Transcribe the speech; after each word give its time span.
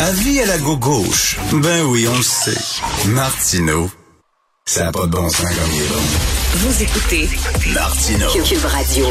Avis 0.00 0.40
à 0.40 0.46
la 0.46 0.58
gauche. 0.58 1.36
Ben 1.52 1.82
oui, 1.84 2.06
on 2.08 2.16
le 2.16 2.22
sait. 2.22 2.58
Martineau, 3.08 3.90
ça 4.66 4.84
n'a 4.84 4.92
pas 4.92 5.06
de 5.06 5.12
bon 5.12 5.28
sens 5.28 5.40
comme 5.40 5.72
il 5.72 5.82
est 5.82 5.88
bon. 5.88 6.02
Vous 6.56 6.82
écoutez 6.82 7.28
Martineau. 7.72 8.30
Cube 8.44 8.64
Radio. 8.64 9.06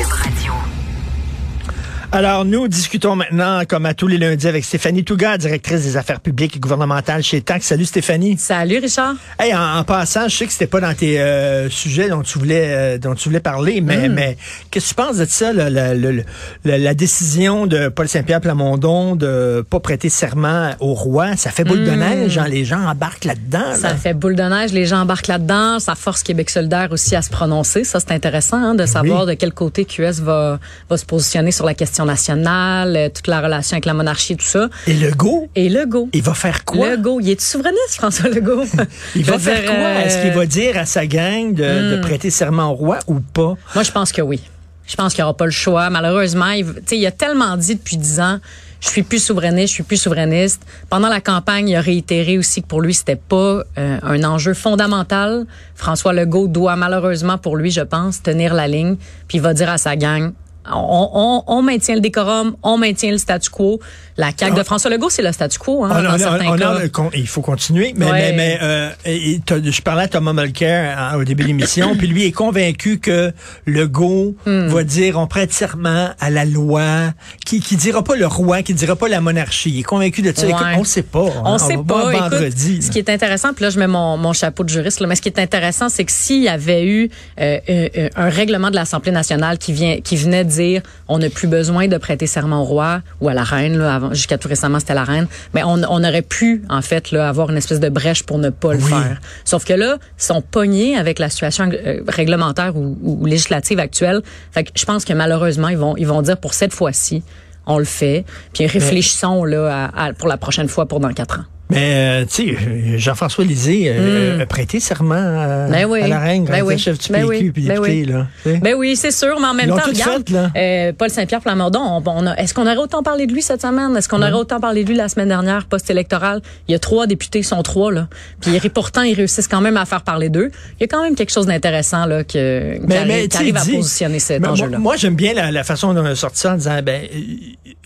Alors, 2.15 2.45
nous 2.45 2.67
discutons 2.67 3.15
maintenant, 3.15 3.63
comme 3.67 3.87
à 3.87 3.95
tous 3.95 4.05
les 4.05 4.19
lundis, 4.19 4.45
avec 4.47 4.63
Stéphanie 4.63 5.03
Touga, 5.03 5.35
directrice 5.39 5.81
des 5.81 5.97
affaires 5.97 6.19
publiques 6.19 6.55
et 6.55 6.59
gouvernementales 6.59 7.23
chez 7.23 7.41
TAC. 7.41 7.63
Salut 7.63 7.85
Stéphanie. 7.85 8.37
Salut 8.37 8.77
Richard. 8.77 9.15
Hey, 9.39 9.51
en, 9.55 9.79
en 9.79 9.83
passant, 9.83 10.27
je 10.27 10.37
sais 10.37 10.45
que 10.45 10.51
c'était 10.51 10.67
pas 10.67 10.79
dans 10.79 10.93
tes 10.93 11.19
euh, 11.19 11.71
sujets 11.71 12.09
dont 12.09 12.21
tu 12.21 12.37
voulais 12.37 12.65
euh, 12.67 12.97
dont 12.99 13.15
tu 13.15 13.29
voulais 13.29 13.39
parler, 13.39 13.81
mais, 13.81 14.09
mais 14.09 14.37
qu'est-ce 14.69 14.85
que 14.85 14.89
tu 14.89 14.93
penses 14.95 15.17
de 15.17 15.25
ça, 15.25 15.53
la, 15.53 15.71
la- 15.71 15.95
la- 15.95 16.77
la 16.77 16.93
décision 16.93 17.65
de 17.65 17.87
Paul 17.87 18.07
Saint-Pierre 18.07 18.41
Plamondon 18.41 19.15
de 19.15 19.65
pas 19.67 19.79
prêter 19.79 20.09
serment 20.09 20.75
au 20.79 20.93
roi? 20.93 21.35
Ça 21.35 21.49
fait 21.49 21.63
boule 21.63 21.83
de 21.83 21.89
neige, 21.91 22.37
hein, 22.37 22.45
les 22.47 22.63
gens 22.63 22.81
embarquent 22.85 23.25
là-dedans. 23.25 23.73
Ça 23.75 23.95
fait 23.95 24.13
boule 24.13 24.35
de 24.35 24.43
neige, 24.43 24.71
les 24.71 24.85
gens 24.85 25.01
embarquent 25.01 25.25
là-dedans. 25.29 25.79
Ça 25.79 25.95
force 25.95 26.21
Québec 26.21 26.51
solidaire 26.51 26.89
aussi 26.91 27.15
à 27.15 27.23
se 27.23 27.31
prononcer. 27.31 27.83
Ça, 27.83 27.99
c'est 27.99 28.11
intéressant 28.11 28.57
hein, 28.57 28.75
de 28.75 28.85
savoir 28.85 29.25
de 29.25 29.33
quel 29.33 29.51
côté 29.51 29.83
QS 29.85 30.21
va, 30.21 30.59
va 30.91 30.97
se 30.97 31.05
positionner 31.05 31.51
sur 31.51 31.65
la 31.65 31.73
question 31.73 32.02
nationale, 32.05 32.95
euh, 32.95 33.09
toute 33.09 33.27
la 33.27 33.41
relation 33.41 33.75
avec 33.75 33.85
la 33.85 33.93
monarchie, 33.93 34.35
tout 34.37 34.45
ça. 34.45 34.69
Et 34.87 34.93
Legault, 34.93 35.49
Et 35.55 35.69
Legault. 35.69 36.09
il 36.13 36.21
va 36.21 36.33
faire 36.33 36.65
quoi? 36.65 36.89
Legault, 36.91 37.19
il 37.21 37.29
est 37.29 37.41
souverainiste, 37.41 37.95
François 37.95 38.29
Legault. 38.29 38.63
Il 39.15 39.23
va 39.25 39.37
faire 39.39 39.61
dire, 39.61 39.65
quoi? 39.69 39.75
euh, 39.85 40.01
Est-ce 40.05 40.21
qu'il 40.21 40.31
va 40.33 40.45
dire 40.45 40.77
à 40.77 40.85
sa 40.85 41.05
gang 41.05 41.53
de, 41.53 41.95
de 41.95 42.01
prêter 42.01 42.29
serment 42.29 42.71
au 42.71 42.75
roi 42.75 42.99
ou 43.07 43.19
pas? 43.19 43.55
Moi, 43.75 43.83
je 43.83 43.91
pense 43.91 44.11
que 44.11 44.21
oui. 44.21 44.41
Je 44.85 44.95
pense 44.95 45.13
qu'il 45.13 45.21
n'y 45.21 45.23
aura 45.23 45.37
pas 45.37 45.45
le 45.45 45.51
choix. 45.51 45.89
Malheureusement, 45.89 46.49
il, 46.49 46.65
il 46.91 47.05
a 47.05 47.11
tellement 47.11 47.55
dit 47.55 47.75
depuis 47.75 47.95
dix 47.97 48.19
ans, 48.19 48.39
je 48.81 48.89
suis 48.89 49.01
plus 49.03 49.23
souverainiste, 49.23 49.69
je 49.69 49.73
suis 49.75 49.83
plus 49.83 49.95
souverainiste. 49.95 50.61
Pendant 50.89 51.07
la 51.07 51.21
campagne, 51.21 51.69
il 51.69 51.75
a 51.77 51.79
réitéré 51.81 52.37
aussi 52.37 52.61
que 52.61 52.67
pour 52.67 52.81
lui, 52.81 52.93
c'était 52.93 53.15
pas 53.15 53.63
euh, 53.77 53.97
un 54.03 54.23
enjeu 54.25 54.53
fondamental. 54.53 55.45
François 55.75 56.11
Legault 56.11 56.49
doit 56.49 56.75
malheureusement, 56.75 57.37
pour 57.37 57.55
lui, 57.55 57.71
je 57.71 57.79
pense, 57.79 58.21
tenir 58.21 58.53
la 58.53 58.67
ligne. 58.67 58.97
Puis 59.29 59.37
il 59.37 59.41
va 59.41 59.53
dire 59.53 59.69
à 59.69 59.77
sa 59.77 59.95
gang, 59.95 60.33
on, 60.71 61.09
on- 61.13 61.43
on 61.47 61.61
maintient 61.61 61.95
le 61.95 62.01
décorum, 62.01 62.55
on 62.63 62.77
maintient 62.77 63.11
le 63.11 63.17
statu 63.17 63.49
quo. 63.49 63.79
La 64.15 64.29
CAQ 64.37 64.55
de 64.55 64.61
François 64.63 64.91
Legault, 64.91 65.09
c'est 65.09 65.23
le 65.23 65.31
statu 65.31 65.57
quo, 65.57 65.83
hein, 65.83 65.89
Ah, 65.91 66.01
dans 66.03 66.17
certains 66.19 66.55
cas. 66.55 66.77
il 67.15 67.27
faut 67.27 67.41
continuer. 67.41 67.93
Mais, 67.97 68.05
Ouais. 68.05 68.11
mais, 68.11 68.33
mais, 68.33 68.59
euh, 68.61 68.89
et- 69.05 69.41
je 69.49 69.81
parlais 69.81 70.03
à 70.03 70.07
Thomas 70.07 70.33
Mulcair 70.33 70.97
hein, 70.99 71.17
au 71.17 71.23
début 71.23 71.43
de 71.43 71.47
l'émission, 71.47 71.95
puis 71.95 72.05
lui 72.07 72.25
est 72.25 72.31
convaincu 72.31 72.99
que 72.99 73.31
Legault 73.65 74.35
Hmm. 74.45 74.67
va 74.67 74.83
dire 74.83 75.17
on 75.17 75.25
prête 75.27 75.51
serment 75.51 76.09
à 76.19 76.29
la 76.29 76.45
loi, 76.45 77.11
qui 77.45 77.59
qui 77.59 77.75
dira 77.75 78.03
pas 78.03 78.15
le 78.15 78.27
roi, 78.27 78.61
qui 78.61 78.73
dira 78.73 78.95
pas 78.95 79.07
la 79.07 79.19
monarchie. 79.21 79.71
Il 79.71 79.79
est 79.79 79.83
convaincu 79.83 80.21
de 80.21 80.31
ça. 80.35 80.45
Ouais. 80.45 80.51
Écoute, 80.51 80.65
on 80.77 80.83
sait 80.83 81.01
pas. 81.03 81.25
hein. 81.25 81.41
On 81.45 81.57
sait 81.57 81.75
va 81.77 81.83
pas. 81.83 82.11
Écoute, 82.13 82.21
vendredi. 82.31 82.81
ce 82.81 82.91
qui 82.91 82.99
est 82.99 83.09
intéressant, 83.09 83.53
puis 83.53 83.63
là 83.63 83.69
je 83.71 83.79
mets 83.79 83.87
mon, 83.87 84.17
mon 84.17 84.33
chapeau 84.33 84.63
de 84.63 84.69
juriste, 84.69 84.99
là, 84.99 85.07
mais 85.07 85.15
ce 85.15 85.21
qui 85.21 85.29
est 85.29 85.39
intéressant, 85.39 85.89
c'est 85.89 86.03
que 86.05 86.11
s'il 86.11 86.43
y 86.43 86.49
avait 86.49 86.85
eu 86.85 87.09
euh, 87.39 87.57
euh, 87.69 87.89
euh, 87.97 88.09
un 88.15 88.29
règlement 88.29 88.69
de 88.69 88.75
l'Assemblée 88.75 89.11
nationale 89.11 89.57
qui 89.57 89.73
vient, 89.73 89.97
qui 90.01 90.15
venait 90.17 90.45
dire, 90.55 90.81
on 91.07 91.17
n'a 91.19 91.29
plus 91.29 91.47
besoin 91.47 91.87
de 91.87 91.97
prêter 91.97 92.27
serment 92.27 92.61
au 92.61 92.65
roi 92.65 93.01
ou 93.21 93.29
à 93.29 93.33
la 93.33 93.43
reine, 93.43 93.77
là, 93.77 93.95
avant, 93.95 94.13
jusqu'à 94.13 94.37
tout 94.37 94.47
récemment 94.47 94.79
c'était 94.79 94.93
la 94.93 95.03
reine, 95.03 95.27
mais 95.53 95.63
on, 95.63 95.81
on 95.89 96.03
aurait 96.03 96.21
pu 96.21 96.63
en 96.69 96.81
fait 96.81 97.11
là 97.11 97.27
avoir 97.29 97.49
une 97.49 97.57
espèce 97.57 97.79
de 97.79 97.89
brèche 97.89 98.23
pour 98.23 98.37
ne 98.37 98.49
pas 98.49 98.73
le 98.73 98.79
faire. 98.79 99.17
Sauf 99.45 99.65
que 99.65 99.73
là, 99.73 99.97
ils 100.19 100.23
sont 100.23 100.41
pognés 100.41 100.97
avec 100.97 101.19
la 101.19 101.29
situation 101.29 101.69
euh, 101.71 102.01
réglementaire 102.07 102.75
ou, 102.75 102.97
ou 103.01 103.25
législative 103.25 103.79
actuelle. 103.79 104.21
Fait 104.51 104.63
que 104.63 104.71
je 104.75 104.85
pense 104.85 105.05
que 105.05 105.13
malheureusement 105.13 105.69
ils 105.69 105.77
vont 105.77 105.95
ils 105.97 106.07
vont 106.07 106.21
dire 106.21 106.37
pour 106.37 106.53
cette 106.53 106.73
fois-ci 106.73 107.23
on 107.65 107.77
le 107.77 107.85
fait, 107.85 108.25
puis 108.53 108.65
réfléchissons 108.67 109.45
là 109.45 109.89
à- 109.95 110.05
à- 110.07 110.13
pour 110.13 110.27
la 110.27 110.37
prochaine 110.37 110.67
fois 110.67 110.85
pour 110.85 110.99
dans 110.99 111.13
quatre 111.13 111.39
ans. 111.39 111.45
Mais, 111.73 112.23
euh, 112.23 112.25
tu 112.25 112.55
sais, 112.55 112.97
Jean-François 112.99 113.43
Lisée 113.43 113.85
euh, 113.87 114.41
a 114.41 114.45
prêté 114.45 114.79
serment 114.79 115.15
à, 115.15 115.67
Hmm. 115.67 115.71
Ben 115.71 115.85
oui. 115.85 116.01
à 116.01 116.07
la 116.07 116.19
reine, 116.19 116.45
quand 116.45 116.51
Ben 116.53 116.63
oui. 116.63 116.77
chef 116.77 116.97
du 116.99 117.11
Ben 117.11 117.27
PQ 117.27 117.43
oui. 117.43 117.51
puis 117.51 117.63
Ben 117.67 117.81
député. 117.81 118.05
Là. 118.05 118.27
Ben 118.45 118.75
oui, 118.75 118.95
c'est 118.95 119.11
sûr, 119.11 119.39
mais 119.39 119.47
en 119.47 119.53
même 119.53 119.69
Ils 119.69 119.75
temps, 119.81 119.87
regarde, 119.89 120.27
fait, 120.29 120.33
là. 120.33 120.49
euh, 120.55 120.91
Paul 120.97 121.09
Saint-Pierre 121.09 121.41
Plamondon, 121.41 121.79
on, 121.81 122.03
on 122.05 122.27
a- 122.27 122.35
est-ce 122.35 122.53
qu'on 122.53 122.63
aurait 122.67 122.77
autant 122.77 123.01
parlé 123.03 123.25
de 123.27 123.33
lui 123.33 123.41
cette 123.41 123.61
semaine? 123.61 123.95
Est-ce 123.97 124.07
qu'on 124.09 124.21
aurait 124.21 124.31
autant 124.33 124.59
parlé 124.59 124.83
de 124.83 124.89
lui 124.89 124.95
la 124.95 125.09
semaine 125.09 125.29
dernière, 125.29 125.65
post-électoral? 125.65 126.41
Il 126.67 126.71
y 126.71 126.75
a 126.75 126.79
trois 126.79 127.07
députés, 127.07 127.39
ils 127.39 127.43
sont 127.43 127.61
trois, 127.63 127.91
là. 127.91 128.07
Puis 128.41 128.51
pourtant, 128.69 129.01
ils 129.01 129.15
réussissent 129.15 129.47
quand 129.47 129.61
même 129.61 129.77
à 129.77 129.85
faire 129.85 130.01
parler 130.03 130.29
d'eux. 130.29 130.51
Il 130.79 130.81
y 130.81 130.83
a 130.83 130.87
quand 130.87 131.03
même 131.03 131.15
quelque 131.15 131.31
chose 131.31 131.47
d'intéressant, 131.47 132.05
là, 132.05 132.23
que, 132.23 132.77
qui 132.85 132.95
arrive, 132.95 133.27
qui 133.27 133.37
arrive 133.37 133.57
à 133.57 133.65
positionner 133.65 134.19
cet 134.19 134.41
mais 134.41 134.47
moi- 134.47 134.53
enjeu-là. 134.53 134.77
Moi, 134.79 134.95
j'aime 134.97 135.15
bien 135.15 135.33
la, 135.33 135.51
la 135.51 135.63
façon 135.63 135.93
dont 135.93 136.01
on 136.01 136.05
a 136.05 136.15
sorti 136.15 136.39
ça 136.41 136.53
en 136.53 136.57
disant, 136.57 136.79
ben, 136.83 137.01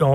euh, 0.02 0.06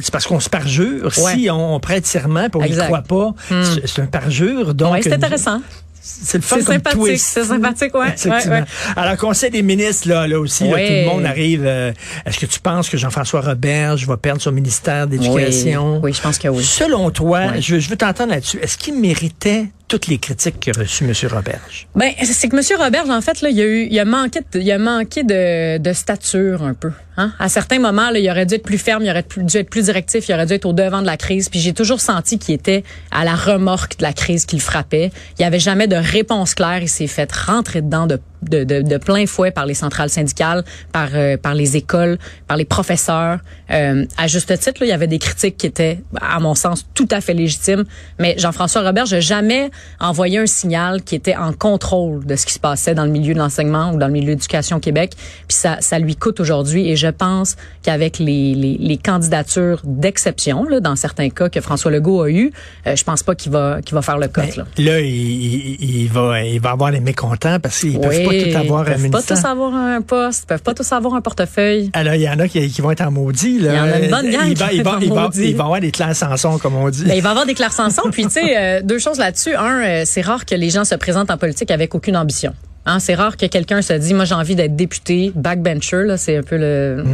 c'est 0.00 0.10
parce 0.10 0.26
qu'on 0.26 0.40
se 0.40 0.48
parjure. 0.50 1.12
Si 1.12 1.48
on, 1.50 1.74
on 1.74 1.80
prête 1.80 2.06
serment 2.06 2.44
et 2.44 2.48
on 2.54 2.62
Exact. 2.62 2.84
croit 2.86 3.02
pas, 3.02 3.15
c'est- 3.48 3.86
c'est 3.86 4.02
un 4.02 4.06
parjure. 4.06 4.74
Donc, 4.74 4.92
ouais, 4.94 5.02
c'est 5.02 5.12
euh, 5.12 5.16
intéressant. 5.16 5.60
C'est 6.08 6.38
le 6.38 6.42
fun 6.44 6.56
C'est 6.60 6.64
comme 6.66 6.74
sympathique, 6.76 7.18
c'est 7.18 7.44
sympathique, 7.44 7.92
ouais, 7.96 8.14
ouais, 8.30 8.48
ouais. 8.48 8.64
Alors, 8.94 9.16
Conseil 9.16 9.50
des 9.50 9.62
ministres, 9.62 10.08
là, 10.08 10.28
là 10.28 10.38
aussi, 10.38 10.62
là, 10.62 10.76
tout 10.76 10.92
le 10.92 11.04
monde 11.06 11.26
arrive. 11.26 11.62
euh, 11.66 11.90
Est-ce 12.24 12.38
que 12.38 12.46
tu 12.46 12.60
penses 12.60 12.88
que 12.88 12.96
Jean-François 12.96 13.40
Roberge 13.40 14.06
va 14.06 14.16
perdre 14.16 14.40
son 14.40 14.52
ministère 14.52 15.08
d'éducation? 15.08 15.94
Oui, 15.94 16.00
oui, 16.04 16.12
je 16.12 16.20
pense 16.22 16.38
que 16.38 16.46
oui. 16.46 16.62
Selon 16.62 17.10
toi, 17.10 17.58
je 17.58 17.74
veux 17.90 17.96
t'entendre 17.96 18.30
là-dessus. 18.30 18.58
Est-ce 18.62 18.78
qu'il 18.78 18.94
méritait 19.00 19.66
toutes 19.88 20.08
les 20.08 20.18
critiques 20.18 20.58
qu'a 20.60 20.72
reçues 20.72 21.04
M. 21.04 21.12
Roberge? 21.32 21.86
Ben, 21.94 22.12
c'est 22.22 22.48
que 22.48 22.56
M. 22.56 22.82
Roberge, 22.82 23.08
en 23.10 23.20
fait, 23.20 23.40
là, 23.40 23.50
il 23.50 23.60
a 23.60 23.64
eu, 23.64 23.86
il 23.88 23.98
a 23.98 24.04
manqué, 24.04 24.40
de, 24.40 24.60
il 24.60 24.70
a 24.72 24.78
manqué 24.78 25.22
de, 25.22 25.78
de 25.78 25.92
stature 25.92 26.64
un 26.64 26.74
peu. 26.74 26.90
Hein? 27.16 27.32
À 27.38 27.48
certains 27.48 27.78
moments, 27.78 28.10
là, 28.10 28.18
il 28.18 28.30
aurait 28.30 28.46
dû 28.46 28.54
être 28.54 28.64
plus 28.64 28.78
ferme, 28.78 29.04
il 29.04 29.10
aurait 29.10 29.24
dû 29.36 29.56
être 29.56 29.70
plus 29.70 29.84
directif, 29.84 30.28
il 30.28 30.34
aurait 30.34 30.46
dû 30.46 30.54
être 30.54 30.66
au 30.66 30.72
devant 30.72 31.00
de 31.02 31.06
la 31.06 31.16
crise. 31.16 31.48
Puis 31.48 31.60
j'ai 31.60 31.72
toujours 31.72 32.00
senti 32.00 32.38
qu'il 32.38 32.54
était 32.54 32.84
à 33.10 33.24
la 33.24 33.34
remorque 33.34 33.98
de 33.98 34.02
la 34.02 34.12
crise 34.12 34.44
qui 34.44 34.56
le 34.56 34.62
frappait. 34.62 35.12
Il 35.38 35.42
n'y 35.42 35.46
avait 35.46 35.60
jamais 35.60 35.86
de 35.86 35.96
réponse 35.96 36.54
claire. 36.54 36.82
Il 36.82 36.88
s'est 36.88 37.06
fait 37.06 37.30
rentrer 37.32 37.80
dedans 37.80 38.06
de, 38.06 38.20
de, 38.42 38.64
de, 38.64 38.82
de 38.82 38.96
plein 38.98 39.26
fouet 39.26 39.50
par 39.50 39.66
les 39.66 39.74
centrales 39.74 40.10
syndicales, 40.10 40.64
par, 40.92 41.08
euh, 41.14 41.36
par 41.36 41.54
les 41.54 41.76
écoles, 41.76 42.18
par 42.46 42.56
les 42.56 42.64
professeurs. 42.64 43.38
Euh, 43.70 44.04
à 44.16 44.26
juste 44.26 44.56
titre, 44.58 44.80
là, 44.80 44.86
il 44.86 44.90
y 44.90 44.92
avait 44.92 45.06
des 45.06 45.18
critiques 45.18 45.56
qui 45.56 45.66
étaient, 45.66 46.00
à 46.20 46.38
mon 46.40 46.54
sens, 46.54 46.86
tout 46.94 47.08
à 47.10 47.20
fait 47.20 47.34
légitimes. 47.34 47.84
Mais 48.18 48.34
Jean-François 48.38 48.82
Robert, 48.82 49.06
n'a 49.10 49.20
jamais 49.20 49.70
envoyé 50.00 50.38
un 50.38 50.46
signal 50.46 51.02
qui 51.02 51.14
était 51.14 51.36
en 51.36 51.52
contrôle 51.52 52.24
de 52.24 52.36
ce 52.36 52.46
qui 52.46 52.52
se 52.52 52.58
passait 52.60 52.94
dans 52.94 53.04
le 53.04 53.10
milieu 53.10 53.34
de 53.34 53.38
l'enseignement 53.38 53.92
ou 53.92 53.98
dans 53.98 54.06
le 54.06 54.12
milieu 54.12 54.26
de 54.26 54.30
l'éducation 54.32 54.76
au 54.76 54.80
Québec. 54.80 55.12
Puis 55.48 55.56
ça, 55.56 55.78
ça 55.80 55.98
lui 55.98 56.16
coûte 56.16 56.40
aujourd'hui. 56.40 56.88
Et 56.88 56.96
je 56.96 57.08
pense 57.08 57.56
qu'avec 57.82 58.18
les, 58.18 58.54
les, 58.54 58.76
les 58.78 58.96
candidatures 58.96 59.80
d'exception, 59.84 60.64
là, 60.64 60.80
dans 60.80 60.96
certains 60.96 61.28
cas 61.30 61.48
que 61.48 61.60
François 61.60 61.90
Legault 61.90 62.22
a 62.22 62.30
eu, 62.30 62.52
euh, 62.86 62.94
je 62.96 63.04
pense 63.04 63.22
pas 63.22 63.34
qu'il 63.34 63.50
va, 63.52 63.80
qu'il 63.82 63.94
va 63.94 64.02
faire 64.02 64.18
le 64.18 64.28
cote. 64.28 64.56
Là. 64.56 64.64
Là, 64.78 65.00
il, 65.00 65.06
il- 65.10 65.76
il 66.02 66.08
va, 66.10 66.42
il 66.42 66.60
va 66.60 66.70
avoir 66.70 66.90
les 66.90 67.00
mécontents 67.00 67.58
parce 67.60 67.80
qu'ils 67.80 67.98
peuvent 67.98 68.24
pas 68.24 68.32
tout 68.44 68.56
avoir 68.56 68.84
peuvent 68.84 69.10
pas 69.10 69.22
tous 69.22 69.44
avoir 69.44 69.74
un 69.74 70.00
poste, 70.00 70.44
ils 70.44 70.46
peuvent 70.46 70.62
pas 70.62 70.74
tous 70.74 70.92
avoir 70.92 71.14
un 71.14 71.20
portefeuille. 71.20 71.90
Alors, 71.92 72.14
il 72.14 72.22
y 72.22 72.28
en 72.28 72.38
a 72.38 72.48
qui, 72.48 72.68
qui 72.70 72.80
vont 72.80 72.90
être 72.90 73.02
en 73.02 73.10
maudit. 73.10 73.58
Là. 73.58 73.72
Il 73.72 73.76
y 73.76 73.80
en 73.80 73.84
a 73.84 73.98
une 73.98 74.10
bonne 74.10 74.30
gang 74.30 74.48
Il 74.48 74.56
va, 74.56 74.68
qui 74.68 74.82
va, 74.82 74.98
il 75.00 75.12
va, 75.12 75.30
il 75.34 75.56
va 75.56 75.64
avoir 75.64 75.80
des 75.80 75.92
Sanson, 76.14 76.58
comme 76.58 76.74
on 76.74 76.88
dit. 76.88 77.04
Ben, 77.04 77.14
il 77.14 77.22
va 77.22 77.28
y 77.28 77.32
avoir 77.32 77.46
des 77.46 77.54
Claire 77.54 77.72
Sanson. 77.72 78.02
Puis, 78.10 78.24
tu 78.24 78.30
sais, 78.30 78.56
euh, 78.56 78.80
deux 78.82 78.98
choses 78.98 79.18
là-dessus. 79.18 79.54
Un, 79.54 79.82
euh, 79.82 80.02
c'est 80.04 80.20
rare 80.20 80.44
que 80.44 80.54
les 80.54 80.70
gens 80.70 80.84
se 80.84 80.94
présentent 80.94 81.30
en 81.30 81.38
politique 81.38 81.70
avec 81.70 81.94
aucune 81.94 82.16
ambition. 82.16 82.54
Hein, 82.86 83.00
c'est 83.00 83.14
rare 83.14 83.36
que 83.36 83.46
quelqu'un 83.46 83.82
se 83.82 83.92
dit, 83.92 84.14
moi 84.14 84.24
j'ai 84.24 84.34
envie 84.34 84.54
d'être 84.54 84.76
député, 84.76 85.32
backbencher, 85.34 86.04
là, 86.04 86.16
c'est 86.16 86.36
un 86.36 86.42
peu 86.42 86.56
le, 86.56 87.04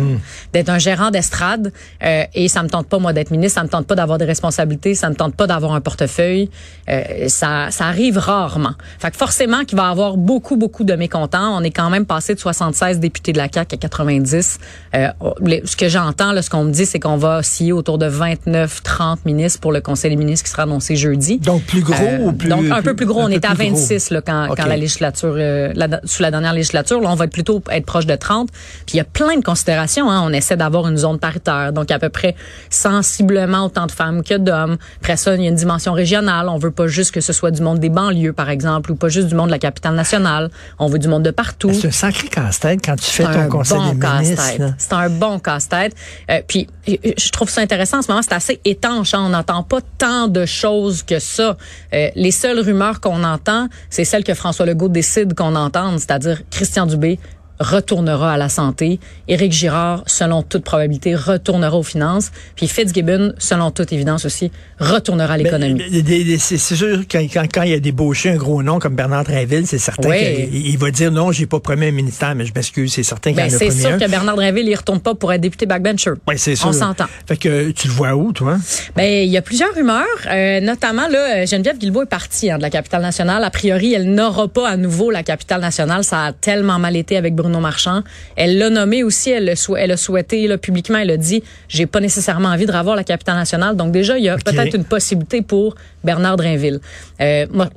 d'être 0.53 0.69
un 0.69 0.79
gérant 0.79 1.11
d'estrade, 1.11 1.73
euh, 2.05 2.25
et 2.35 2.49
ça 2.49 2.63
me 2.63 2.69
tente 2.69 2.87
pas 2.89 2.99
moi 2.99 3.13
d'être 3.13 3.31
ministre, 3.31 3.59
ça 3.59 3.65
me 3.65 3.69
tente 3.71 3.87
pas 3.87 3.95
d'avoir 3.95 4.19
des 4.19 4.25
responsabilités, 4.27 4.95
ça 4.95 5.09
me 5.09 5.15
tente 5.15 5.35
pas 5.35 5.47
d'avoir 5.47 5.73
un 5.73 5.81
portefeuille, 5.81 6.51
euh, 6.91 7.03
ça, 7.29 7.69
ça 7.71 7.87
arrive 7.87 8.19
rarement. 8.19 8.75
Fait 8.99 9.11
que 9.11 9.17
forcément 9.17 9.65
qu'il 9.65 9.79
va 9.79 9.89
y 9.89 9.91
avoir 9.91 10.17
beaucoup 10.17 10.57
beaucoup 10.57 10.85
de 10.85 10.95
mécontents. 10.95 11.57
On 11.59 11.63
est 11.63 11.71
quand 11.71 11.89
même 11.91 12.05
passé 12.07 12.35
de 12.35 12.39
76 12.41 13.01
députés 13.01 13.33
de 13.33 13.39
la 13.39 13.49
CAQ 13.53 13.75
à 13.75 13.79
90. 13.79 14.59
Euh, 14.95 15.09
les- 15.41 15.63
ce 15.65 15.77
que 15.77 15.89
j'entends, 15.89 16.33
là, 16.33 16.43
ce 16.43 16.51
qu'on 16.51 16.65
me 16.65 16.71
dit, 16.73 16.85
c'est 16.87 17.01
qu'on 17.01 17.17
va 17.17 17.39
osciller 17.39 17.73
autour 17.73 17.97
de 17.99 18.07
29-30 18.07 19.25
ministres 19.25 19.61
pour 19.61 19.73
le 19.73 19.81
Conseil 19.81 20.11
des 20.11 20.17
ministres 20.17 20.45
qui 20.45 20.51
sera 20.51 20.65
annoncé 20.65 20.97
jeudi. 20.97 21.39
Donc, 21.39 21.63
plus 21.65 21.81
gros 21.83 21.95
Euh, 21.95 22.19
ou 22.27 22.33
plus... 22.33 22.49
donc 22.49 22.67
un 22.71 22.83
peu 22.83 22.95
plus 22.95 23.07
gros. 23.07 23.23
On 23.23 23.29
était 23.29 23.47
à 23.49 23.55
plus 23.55 23.69
gros? 23.71 23.77
26 23.77 24.11
là, 24.11 24.21
quand, 24.21 24.49
quand 24.57 24.67
la 24.67 24.77
législature, 24.77 25.35
euh, 25.69 25.73
la- 25.75 26.01
sous 26.05 26.23
la 26.23 26.31
dernière 26.31 26.53
législature. 26.53 27.01
Là, 27.01 27.09
on 27.11 27.15
va 27.15 27.25
être 27.27 27.33
plutôt 27.33 27.63
être 27.71 27.87
proche 27.87 28.07
de 28.07 28.15
30. 28.17 28.49
Puis 28.51 28.95
il 28.95 28.97
y 28.97 29.01
a 29.01 29.05
plein 29.05 29.37
de 29.37 29.45
considérations. 29.45 30.11
Hein. 30.11 30.23
On 30.25 30.33
essaie 30.33 30.57
d'avoir 30.57 30.89
une 30.89 30.97
zone 30.97 31.19
paritaire, 31.19 31.73
donc 31.73 31.91
à 31.91 31.99
peu 31.99 32.09
près 32.09 32.35
sensiblement 32.71 33.67
autant 33.67 33.87
de 33.87 33.93
femmes 33.93 34.23
que 34.23 34.35
d'hommes. 34.37 34.77
Après 35.01 35.17
ça, 35.17 35.35
il 35.37 35.43
y 35.43 35.47
a 35.47 35.49
une 35.49 35.55
dimension 35.57 35.93
régionale. 35.93 36.49
On 36.49 36.59
veut 36.59 36.71
pas 36.71 36.87
juste 36.87 37.13
que 37.13 37.21
ce 37.21 37.33
soit 37.33 37.51
du 37.51 37.63
monde 37.63 37.79
des 37.79 37.89
banlieues, 37.89 38.33
par 38.33 38.51
exemple, 38.51 38.93
ou 38.93 38.97
pas 38.97 39.09
juste 39.09 39.29
du 39.29 39.35
monde 39.35 39.47
de 39.47 39.53
la 39.53 39.59
capitale 39.59 39.95
nationale. 39.95 40.51
On 40.79 40.87
veut 40.89 40.99
du 40.99 41.09
monde 41.09 41.23
de 41.23 41.31
partout. 41.31 41.73
C'est 41.73 41.89
un 41.89 41.91
sacré 41.91 42.29
casse-tête 42.29 42.81
quand 42.85 42.97
tu 42.97 43.05
fais 43.11 43.25
ton 43.25 43.49
conseil 43.49 43.79
bon 43.79 43.93
des 43.93 44.07
ministres. 44.21 44.75
C'est 44.79 44.93
un 44.93 45.09
bon 45.11 45.39
casse-tête. 45.39 45.95
Euh, 46.31 46.41
puis 46.47 46.67
euh, 46.89 46.97
je 47.17 47.31
trouve 47.31 47.49
ça 47.49 47.61
intéressant 47.61 47.99
en 47.99 48.03
ce 48.03 48.09
moment, 48.09 48.23
c'est 48.23 48.35
assez 48.35 48.61
étanche. 48.65 49.15
hein. 49.15 49.23
On 49.25 49.29
n'entend 49.31 49.63
pas 49.63 49.79
tant 49.99 50.27
de 50.29 50.45
choses 50.47 51.03
que 51.03 51.19
ça. 51.19 51.57
Euh, 51.95 52.09
les 52.17 52.31
seules 52.31 52.59
rumeurs 52.61 53.01
qu'on 53.01 53.23
entend, 53.25 53.69
c'est 53.91 54.05
celles 54.05 54.25
que 54.25 54.35
François 54.35 54.67
Legault 54.67 54.89
décide 54.89 55.35
qu'on 55.35 55.52
entende, 55.57 55.99
c'est-à-dire 55.99 56.43
Christian 56.51 56.87
Dubé 56.87 57.19
retournera 57.63 58.33
à 58.33 58.37
la 58.37 58.49
santé. 58.49 58.99
Éric 59.29 59.53
Girard, 59.53 60.03
selon 60.07 60.43
toute 60.43 60.65
probabilité, 60.65 61.15
retournera 61.15 61.77
aux 61.77 61.83
finances. 61.83 62.31
Puis 62.57 62.69
Fitzgibbon, 62.69 63.33
selon 63.39 63.71
toute 63.71 63.93
évidence 63.93 64.25
aussi, 64.25 64.51
retournera 64.79 65.35
à 65.35 65.39
Ben, 65.39 65.45
l'économie. 65.45 66.39
C'est 66.39 66.59
sûr, 66.59 67.03
quand, 67.11 67.21
quand, 67.33 67.47
quand 67.53 67.63
il 67.63 67.75
a 67.75 67.81
débauché 67.81 68.31
un 68.31 68.37
gros 68.37 68.63
nom 68.63 68.79
comme 68.79 68.95
Bernard 68.97 69.25
Drinville, 69.25 69.67
c'est 69.67 69.79
certain 69.79 70.09
Oui. 70.11 70.19
qu'il 70.19 70.67
il 70.67 70.79
va 70.79 70.91
dire 70.91 71.11
non, 71.13 71.33
j'ai 71.33 71.47
pas 71.47 71.61
promis 71.61 71.87
un 71.87 71.91
ministère, 71.93 72.35
mais 72.35 72.45
je 72.47 72.53
m'excuse, 72.55 72.93
c'est 72.93 73.03
certain 73.03 73.31
qu'il 73.31 73.37
Ben, 73.37 73.51
en 73.51 73.55
a 73.55 73.59
c'est 73.59 73.71
sûr 73.71 73.91
un. 73.91 73.99
que 73.99 74.09
Bernard 74.11 74.37
Drinville, 74.37 74.69
il 74.69 74.75
retourne 74.75 75.01
pas 75.01 75.15
pour 75.15 75.33
être 75.33 75.41
député 75.41 75.67
backbencher. 75.67 76.13
Ouais, 76.27 76.37
c'est 76.37 76.57
sûr. 76.57 76.69
On 76.69 76.73
s'entend. 76.73 77.07
Fait 77.27 77.37
que 77.37 77.71
tu 77.71 77.89
le 77.89 77.93
vois 77.95 78.15
où, 78.15 78.33
toi? 78.33 78.57
Ben, 78.97 79.25
il 79.25 79.31
y 79.31 79.37
a 79.37 79.43
plusieurs 79.43 79.75
rumeurs, 79.75 80.05
euh, 80.31 80.61
notamment 80.61 81.09
là, 81.09 81.45
Geneviève 81.47 81.79
Guilbeault 81.79 82.03
est 82.03 82.07
partie 82.07 82.51
hein, 82.51 82.57
de 82.59 82.63
la 82.63 82.71
capitale 82.71 83.03
nationale. 83.03 83.45
A 83.45 83.51
priori, 83.51 83.95
elle 83.95 84.13
n'aura 84.15 84.49
pas 84.49 84.69
à 84.69 84.77
nouveau 84.77 85.11
la 85.11 85.23
capitale 85.23 85.61
nationale. 85.61 86.05
Ça 86.05 86.25
a 86.27 86.33
tellement 86.33 86.79
mal 86.79 86.97
été 86.97 87.17
avec 87.17 87.35
Bruno 87.35 87.52
Marchand. 87.61 88.03
Elle 88.37 88.59
l'a 88.59 88.71
nommé 88.71 89.03
aussi. 89.05 89.31
Elle, 89.31 89.47
le 89.47 89.55
sou- 89.55 89.77
elle 89.77 89.91
a 89.93 89.97
souhaité 89.97 90.47
là, 90.47 90.59
publiquement. 90.59 90.99
Elle 90.99 91.11
a 91.11 91.17
dit, 91.17 91.43
j'ai 91.69 91.87
pas 91.87 92.01
nécessairement 92.01 92.49
envie 92.49 92.67
de 92.67 92.73
revoir 92.73 92.97
la 92.97 93.05
capitale 93.05 93.37
nationale. 93.37 93.77
Donc 93.77 93.93
déjà, 93.93 94.19
il 94.19 94.25
y 94.25 94.29
a 94.29 94.37
peut-être 94.37 94.75
une 94.77 94.85
possibilité 94.85 95.43
pour 95.43 95.75
Bernard 96.05 96.37
Drinville. 96.37 96.81
Euh, 97.21 97.47
moi, 97.51 97.69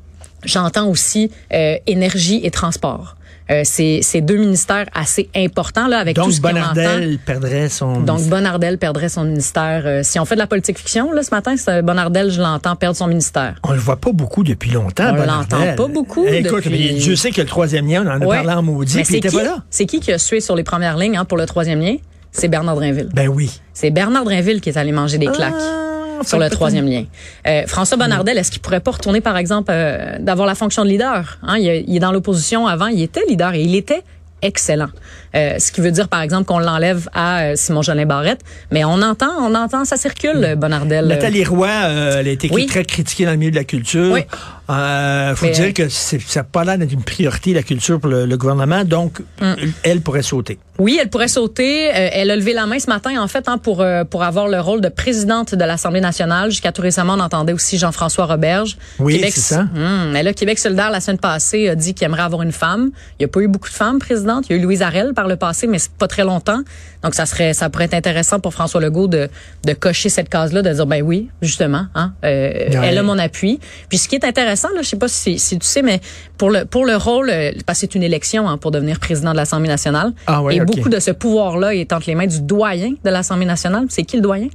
j'entends 0.43 0.87
aussi 0.87 1.31
euh, 1.53 1.75
énergie 1.87 2.41
et 2.43 2.51
transport. 2.51 3.15
Euh, 3.51 3.61
c'est 3.63 3.99
c'est 4.01 4.21
deux 4.21 4.37
ministères 4.37 4.87
assez 4.95 5.29
importants 5.35 5.87
là 5.87 5.99
avec 5.99 6.15
tout 6.15 6.23
Donc, 6.23 6.33
ce 6.33 6.41
qu'on 6.41 6.49
entend. 6.49 6.59
Bonardel 6.73 7.19
perdrait 7.23 7.69
son. 7.69 7.99
Donc, 8.01 8.21
Bonardel 8.23 8.79
perdrait 8.79 9.07
son 9.09 9.23
ministère. 9.23 9.83
Euh, 9.85 9.99
si 10.03 10.19
on 10.19 10.25
fait 10.25 10.33
de 10.33 10.39
la 10.39 10.47
politique 10.47 10.79
fiction, 10.79 11.11
là, 11.11 11.21
ce 11.21 11.29
matin, 11.29 11.55
c'est 11.55 11.83
Bonardel, 11.83 12.31
je 12.31 12.41
l'entends 12.41 12.75
perdre 12.75 12.97
son 12.97 13.05
ministère. 13.07 13.55
on 13.63 13.73
le 13.73 13.77
voit 13.79 13.97
pas 13.97 14.11
beaucoup 14.11 14.43
depuis 14.43 14.71
longtemps, 14.71 15.09
On 15.11 15.17
Bonardel. 15.17 15.59
l'entend 15.59 15.75
pas 15.75 15.87
beaucoup 15.93 16.25
Eh, 16.27 16.37
Écoute, 16.39 16.63
depuis- 16.63 16.93
mais 16.93 16.99
Dieu 16.99 17.15
sait 17.15 17.29
que 17.31 17.41
le 17.41 17.47
troisième 17.47 17.87
lien, 17.87 18.03
on 18.03 18.09
en 18.09 18.21
a 18.21 18.25
Ouais. 18.25 18.37
parlé 18.37 18.53
en 18.53 18.63
maudit, 18.63 18.97
Mais 18.97 19.03
puis 19.03 19.09
il 19.09 19.13
c'est 19.13 19.17
était 19.19 19.29
qui, 19.29 19.35
pas 19.37 19.43
là. 19.43 19.57
c'est 19.69 19.85
qui 19.85 19.99
qui 19.99 20.11
a 20.11 20.17
sué 20.17 20.41
sur 20.41 20.55
les 20.55 20.63
premières 20.63 20.97
lignes 20.97 21.17
hein, 21.17 21.25
pour 21.25 21.37
le 21.37 21.45
troisième 21.45 21.79
lien? 21.81 21.97
C'est 22.31 22.47
Bernard 22.47 22.75
Drinville. 22.75 23.09
Ben 23.13 23.27
oui. 23.29 23.61
C'est 23.73 23.91
Bernard 23.91 24.25
Drinville 24.25 24.59
qui 24.59 24.69
est 24.69 24.77
allé 24.77 24.91
manger 24.91 25.17
des 25.19 25.27
claques. 25.27 25.53
Ah, 25.55 25.84
sur 26.23 26.39
le 26.39 26.49
troisième 26.49 26.87
lien. 26.87 27.05
Euh, 27.47 27.63
François 27.67 27.97
Bonnardel, 27.97 28.37
est-ce 28.37 28.51
qu'il 28.51 28.61
pourrait 28.61 28.79
pas 28.79 28.91
retourner, 28.91 29.21
par 29.21 29.37
exemple, 29.37 29.71
euh, 29.73 30.17
d'avoir 30.19 30.47
la 30.47 30.55
fonction 30.55 30.83
de 30.83 30.89
leader? 30.89 31.37
Hein, 31.43 31.57
il, 31.57 31.67
est- 31.67 31.83
il 31.87 31.95
est 31.95 31.99
dans 31.99 32.11
l'opposition 32.11 32.67
avant, 32.67 32.87
il 32.87 33.01
était 33.01 33.21
leader 33.27 33.53
et 33.53 33.61
il 33.61 33.75
était 33.75 34.03
excellent. 34.41 34.89
Euh, 35.35 35.57
ce 35.57 35.71
qui 35.71 35.81
veut 35.81 35.91
dire, 35.91 36.07
par 36.07 36.21
exemple, 36.21 36.45
qu'on 36.45 36.59
l'enlève 36.59 37.09
à 37.13 37.55
Simon-Jolin 37.55 38.05
Barrette. 38.05 38.41
Mais 38.71 38.83
on 38.85 39.01
entend, 39.01 39.31
on 39.41 39.55
entend, 39.55 39.85
ça 39.85 39.97
circule, 39.97 40.55
Bonnardel. 40.55 41.07
Nathalie 41.07 41.43
Roy, 41.45 41.67
elle 41.69 42.27
a 42.27 42.31
été 42.31 42.49
Oui. 42.51 42.67
très 42.67 42.85
critiquée 42.85 43.25
dans 43.25 43.31
le 43.31 43.37
milieu 43.37 43.51
de 43.51 43.55
la 43.55 43.63
culture. 43.63 44.11
Oui. 44.13 44.21
Euh, 44.69 45.35
faut 45.35 45.45
Mais, 45.45 45.51
dire 45.51 45.65
euh, 45.65 45.71
que 45.71 45.89
ça 45.89 46.17
n'a 46.35 46.43
pas 46.43 46.63
l'air 46.63 46.77
d'être 46.77 46.91
une 46.91 47.03
priorité, 47.03 47.53
la 47.53 47.63
culture, 47.63 47.99
pour 47.99 48.09
le, 48.09 48.25
le 48.25 48.37
gouvernement. 48.37 48.83
Donc, 48.83 49.21
Mm. 49.41 49.53
elle 49.83 50.01
pourrait 50.01 50.21
sauter. 50.23 50.57
Oui, 50.77 50.97
elle 51.01 51.09
pourrait 51.09 51.27
sauter. 51.29 51.87
Euh, 51.89 52.09
elle 52.11 52.31
a 52.31 52.35
levé 52.35 52.51
la 52.53 52.65
main 52.65 52.79
ce 52.79 52.87
matin, 52.89 53.21
en 53.21 53.27
fait, 53.27 53.47
hein, 53.47 53.57
pour 53.57 53.81
euh, 53.81 54.03
pour 54.03 54.23
avoir 54.23 54.47
le 54.47 54.59
rôle 54.59 54.81
de 54.81 54.89
présidente 54.89 55.55
de 55.55 55.63
l'Assemblée 55.63 56.01
nationale. 56.01 56.49
Jusqu'à 56.51 56.71
tout 56.71 56.81
récemment, 56.81 57.13
on 57.13 57.19
entendait 57.19 57.53
aussi 57.53 57.77
Jean-François 57.77 58.25
Roberge. 58.25 58.77
Oui, 58.99 59.21
c'est 59.29 59.39
ça. 59.39 59.61
Hum, 59.75 60.11
mais 60.11 60.23
là, 60.23 60.33
Québec 60.33 60.59
solidaire, 60.59 60.89
la 60.91 60.99
semaine 60.99 61.19
passée, 61.19 61.69
a 61.69 61.75
dit 61.75 61.93
qu'il 61.93 62.05
aimerait 62.05 62.23
avoir 62.23 62.41
une 62.41 62.51
femme. 62.51 62.91
Il 63.19 63.23
n'y 63.23 63.25
a 63.25 63.27
pas 63.29 63.39
eu 63.39 63.47
beaucoup 63.47 63.69
de 63.69 63.73
femmes 63.73 63.99
présidentes. 63.99 64.45
Il 64.49 64.55
y 64.55 64.59
a 64.59 64.61
eu 64.61 64.63
Louise 64.63 64.81
Arel 64.81 65.13
par 65.13 65.27
le 65.27 65.35
passé, 65.37 65.67
mais 65.67 65.79
c'est 65.79 65.91
pas 65.93 66.07
très 66.07 66.23
longtemps. 66.23 66.61
Donc, 67.03 67.13
ça 67.13 67.25
serait, 67.25 67.53
ça 67.53 67.69
pourrait 67.69 67.85
être 67.85 67.93
intéressant 67.93 68.39
pour 68.39 68.51
François 68.53 68.81
Legault 68.81 69.07
de, 69.07 69.29
de 69.63 69.73
cocher 69.73 70.09
cette 70.09 70.27
case-là, 70.27 70.61
de 70.63 70.73
dire, 70.73 70.87
ben 70.87 71.03
oui, 71.03 71.29
justement, 71.41 71.85
hein, 71.93 72.13
euh, 72.25 72.51
elle 72.83 72.97
a 72.97 73.03
mon 73.03 73.19
appui. 73.19 73.59
Puis, 73.89 73.99
ce 73.99 74.07
qui 74.09 74.15
est 74.15 74.25
intéressant, 74.25 74.54
là, 74.63 74.81
je 74.81 74.87
sais 74.87 74.97
pas 74.97 75.07
si, 75.07 75.39
si 75.39 75.57
tu 75.59 75.65
sais, 75.65 75.81
mais 75.81 75.99
pour 76.37 76.49
le, 76.49 76.65
pour 76.65 76.85
le 76.85 76.95
rôle, 76.95 77.29
euh, 77.29 77.51
parce 77.65 77.79
que 77.79 77.81
c'est 77.81 77.95
une 77.95 78.03
élection 78.03 78.47
hein, 78.47 78.57
pour 78.57 78.71
devenir 78.71 78.99
président 78.99 79.31
de 79.31 79.37
l'Assemblée 79.37 79.67
nationale. 79.67 80.13
Ah 80.27 80.41
ouais, 80.41 80.55
et 80.55 80.59
beaucoup 80.61 80.89
de 80.89 80.99
ce 80.99 81.11
pouvoir-là 81.11 81.73
est 81.75 81.93
entre 81.93 82.07
les 82.07 82.15
mains 82.15 82.27
du 82.27 82.41
doyen 82.41 82.91
de 83.03 83.09
l'Assemblée 83.09 83.45
nationale. 83.45 83.85
C'est 83.89 84.03
qui 84.03 84.17
le 84.17 84.21
doyen? 84.21 84.47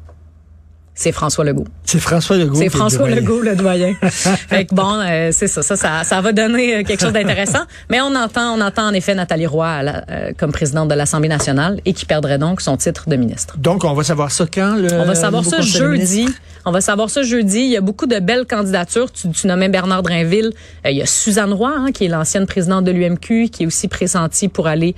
C'est 1.00 1.12
François 1.12 1.44
Legault. 1.46 1.64
C'est 1.86 1.98
François 1.98 2.36
Legault. 2.36 2.56
C'est 2.56 2.64
le 2.64 2.70
François 2.70 2.98
doyen. 2.98 3.16
Legault, 3.16 3.40
le 3.40 3.56
doyen. 3.56 3.94
fait 4.02 4.66
que 4.66 4.74
bon, 4.74 5.00
euh, 5.00 5.30
c'est 5.32 5.46
ça, 5.46 5.62
ça, 5.62 5.74
ça, 5.74 6.04
ça 6.04 6.20
va 6.20 6.32
donner 6.32 6.76
euh, 6.76 6.82
quelque 6.82 7.00
chose 7.00 7.14
d'intéressant. 7.14 7.62
Mais 7.88 8.02
on 8.02 8.14
entend, 8.14 8.54
on 8.54 8.60
entend 8.60 8.86
en 8.86 8.92
effet 8.92 9.14
Nathalie 9.14 9.46
Roy 9.46 9.82
la- 9.82 10.04
euh, 10.10 10.32
comme 10.36 10.52
présidente 10.52 10.88
de 10.90 10.94
l'Assemblée 10.94 11.30
nationale 11.30 11.80
et 11.86 11.94
qui 11.94 12.04
perdrait 12.04 12.36
donc 12.36 12.60
son 12.60 12.76
titre 12.76 13.08
de 13.08 13.16
ministre. 13.16 13.56
Donc, 13.56 13.84
on 13.84 13.94
va 13.94 14.04
savoir 14.04 14.30
ça 14.30 14.44
quand? 14.52 14.74
Le, 14.74 14.92
On 14.92 15.06
va 15.06 15.14
savoir 15.14 15.42
ça 15.42 15.62
jeudi. 15.62 16.26
On 16.66 16.70
va 16.70 16.82
savoir 16.82 17.08
ça 17.08 17.22
jeudi. 17.22 17.60
Il 17.60 17.70
y 17.70 17.78
a 17.78 17.80
beaucoup 17.80 18.04
de 18.06 18.18
belles 18.18 18.44
candidatures. 18.44 19.10
Tu, 19.10 19.30
tu 19.30 19.46
nommais 19.46 19.70
Bernard 19.70 20.02
Drinville. 20.02 20.52
Euh, 20.84 20.90
il 20.90 20.98
y 20.98 21.02
a 21.02 21.06
Suzanne 21.06 21.54
Roy, 21.54 21.72
hein, 21.74 21.92
qui 21.92 22.04
est 22.04 22.08
l'ancienne 22.08 22.44
présidente 22.46 22.84
de 22.84 22.90
l'UMQ, 22.90 23.48
qui 23.48 23.62
est 23.62 23.66
aussi 23.66 23.88
pressentie 23.88 24.48
pour 24.48 24.66
aller, 24.66 24.94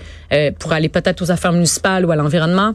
pour 0.59 0.73
aller 0.73 0.89
peut-être 0.89 1.23
aux 1.23 1.31
affaires 1.31 1.53
municipales 1.53 2.05
ou 2.05 2.11
à 2.11 2.17
l'environnement. 2.17 2.73